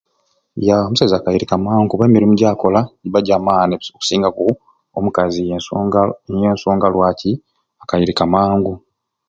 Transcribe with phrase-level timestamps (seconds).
[0.67, 2.81] Ya omusaiza akairuka mangu kuba emirumu gyakola
[3.27, 4.43] jamaani okusingaku
[4.97, 7.31] omukazi ensonga niyo nsonga lwaki
[7.83, 8.73] akairika mangu